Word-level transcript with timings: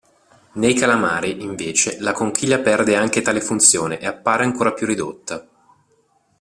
Nei 0.53 0.73
calamari, 0.73 1.43
invece, 1.43 1.99
la 1.99 2.11
conchiglia 2.11 2.57
perde 2.57 2.95
anche 2.95 3.21
tale 3.21 3.39
funzione 3.39 3.99
ed 3.99 4.07
appare 4.07 4.43
ancora 4.43 4.73
più 4.73 4.87
ridotta. 4.87 5.47